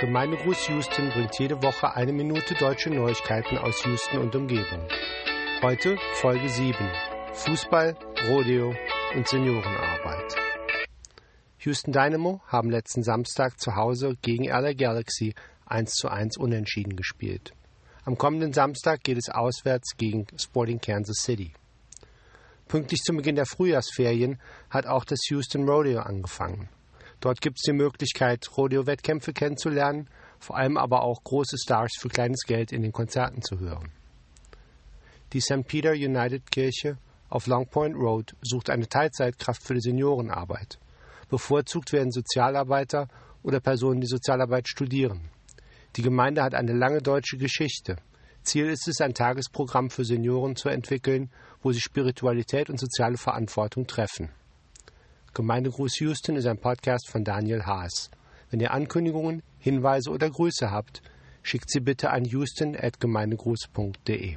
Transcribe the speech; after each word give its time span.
Gemeindegruß 0.00 0.68
Houston 0.68 1.10
bringt 1.10 1.36
jede 1.40 1.60
Woche 1.60 1.96
eine 1.96 2.12
Minute 2.12 2.54
deutsche 2.54 2.88
Neuigkeiten 2.88 3.58
aus 3.58 3.84
Houston 3.84 4.18
und 4.18 4.36
Umgebung. 4.36 4.86
Heute 5.60 5.98
Folge 6.14 6.48
7. 6.48 6.76
Fußball, 7.32 7.96
Rodeo 8.28 8.76
und 9.16 9.26
Seniorenarbeit. 9.26 10.36
Houston 11.58 11.90
Dynamo 11.90 12.40
haben 12.46 12.70
letzten 12.70 13.02
Samstag 13.02 13.58
zu 13.58 13.74
Hause 13.74 14.14
gegen 14.22 14.44
LA 14.44 14.74
Galaxy 14.74 15.34
1 15.66 15.90
zu 15.90 16.08
1 16.08 16.36
unentschieden 16.36 16.94
gespielt. 16.94 17.52
Am 18.04 18.16
kommenden 18.16 18.52
Samstag 18.52 19.02
geht 19.02 19.18
es 19.18 19.28
auswärts 19.28 19.96
gegen 19.96 20.28
Sporting 20.36 20.80
Kansas 20.80 21.24
City. 21.24 21.54
Pünktlich 22.68 23.00
zum 23.00 23.16
Beginn 23.16 23.34
der 23.34 23.46
Frühjahrsferien 23.46 24.38
hat 24.70 24.86
auch 24.86 25.04
das 25.04 25.18
Houston 25.28 25.68
Rodeo 25.68 26.02
angefangen. 26.02 26.68
Dort 27.20 27.40
gibt 27.40 27.58
es 27.58 27.62
die 27.62 27.72
Möglichkeit, 27.72 28.48
Rodeo-Wettkämpfe 28.56 29.32
kennenzulernen, 29.32 30.08
vor 30.38 30.56
allem 30.56 30.76
aber 30.76 31.02
auch 31.02 31.24
große 31.24 31.56
Stars 31.58 31.92
für 31.98 32.08
kleines 32.08 32.42
Geld 32.46 32.70
in 32.70 32.82
den 32.82 32.92
Konzerten 32.92 33.42
zu 33.42 33.58
hören. 33.58 33.90
Die 35.32 35.40
St. 35.40 35.66
Peter 35.66 35.92
United 35.92 36.50
Kirche 36.50 36.96
auf 37.28 37.46
Long 37.46 37.66
Point 37.66 37.96
Road 37.96 38.34
sucht 38.40 38.70
eine 38.70 38.88
Teilzeitkraft 38.88 39.62
für 39.62 39.74
die 39.74 39.80
Seniorenarbeit. 39.80 40.78
Bevorzugt 41.28 41.92
werden 41.92 42.10
Sozialarbeiter 42.10 43.08
oder 43.42 43.60
Personen, 43.60 44.00
die 44.00 44.06
Sozialarbeit 44.06 44.68
studieren. 44.68 45.30
Die 45.96 46.02
Gemeinde 46.02 46.42
hat 46.42 46.54
eine 46.54 46.72
lange 46.72 47.02
deutsche 47.02 47.36
Geschichte. 47.36 47.96
Ziel 48.42 48.66
ist 48.70 48.88
es, 48.88 49.00
ein 49.00 49.12
Tagesprogramm 49.12 49.90
für 49.90 50.04
Senioren 50.04 50.56
zu 50.56 50.68
entwickeln, 50.68 51.30
wo 51.62 51.72
sich 51.72 51.82
Spiritualität 51.82 52.70
und 52.70 52.78
soziale 52.78 53.18
Verantwortung 53.18 53.86
treffen. 53.86 54.30
Gemeindegruß 55.34 56.00
Houston 56.00 56.36
ist 56.36 56.46
ein 56.46 56.58
Podcast 56.58 57.08
von 57.08 57.24
Daniel 57.24 57.66
Haas. 57.66 58.10
Wenn 58.50 58.60
ihr 58.60 58.72
Ankündigungen, 58.72 59.42
Hinweise 59.58 60.10
oder 60.10 60.30
Grüße 60.30 60.70
habt, 60.70 61.02
schickt 61.42 61.70
sie 61.70 61.80
bitte 61.80 62.10
an 62.10 62.24
houston.gemeindegruß.de. 62.24 64.36